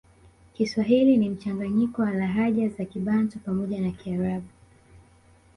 Kiswahili 0.53 1.17
ni 1.17 1.29
mchanganyiko 1.29 2.01
wa 2.01 2.11
lahaja 2.11 2.69
za 2.69 2.85
kibantu 2.85 3.39
pamoja 3.39 3.81
na 3.81 3.91
kiarabu 3.91 4.47